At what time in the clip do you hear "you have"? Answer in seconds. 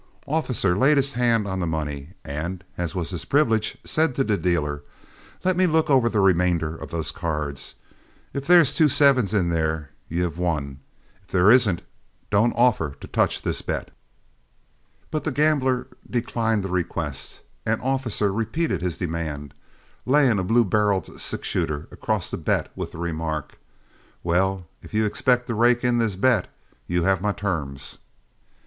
10.09-10.39, 26.87-27.21